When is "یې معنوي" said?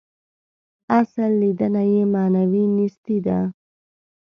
1.93-2.63